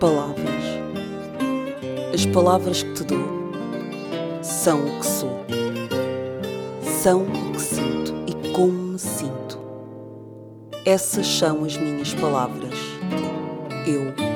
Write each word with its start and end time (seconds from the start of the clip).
Palavras. 0.00 0.64
As 2.14 2.24
palavras 2.26 2.84
que 2.84 2.92
te 2.92 3.02
dou 3.02 3.18
são 4.42 4.78
o 4.86 5.00
que 5.00 5.06
sou. 5.06 5.44
São 7.02 7.22
o 7.22 7.52
que 7.52 7.60
sinto 7.60 8.14
e 8.28 8.52
como 8.52 8.92
me 8.92 8.98
sinto. 8.98 9.58
Essas 10.84 11.26
são 11.26 11.64
as 11.64 11.76
minhas 11.76 12.14
palavras. 12.14 12.78
Eu. 13.88 14.28